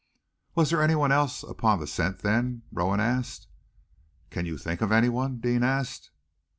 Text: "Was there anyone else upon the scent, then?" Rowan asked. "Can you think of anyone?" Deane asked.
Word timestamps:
"Was 0.55 0.71
there 0.71 0.81
anyone 0.81 1.11
else 1.11 1.43
upon 1.43 1.79
the 1.79 1.85
scent, 1.85 2.21
then?" 2.23 2.63
Rowan 2.71 2.99
asked. 2.99 3.47
"Can 4.31 4.47
you 4.47 4.57
think 4.57 4.81
of 4.81 4.91
anyone?" 4.91 5.37
Deane 5.39 5.61
asked. 5.61 6.09